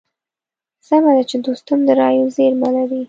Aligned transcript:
سمه 0.87 1.11
ده 1.17 1.23
چې 1.29 1.37
دوستم 1.45 1.79
د 1.87 1.89
رايو 2.01 2.27
زېرمه 2.35 2.69
لري. 2.75 2.99